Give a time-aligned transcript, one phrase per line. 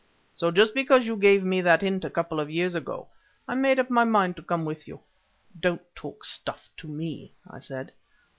[0.33, 3.09] So just because you gave me that hint a couple of years ago,
[3.47, 5.01] I made up my mind to come with you."
[5.59, 7.91] "Don't talk stuff to me," I said.